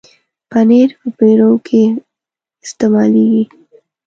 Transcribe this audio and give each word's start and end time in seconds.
پنېر 0.49 0.89
په 0.99 1.07
پیروکي 1.17 1.85
کې 1.93 1.99
استعمالېږي. 2.65 3.43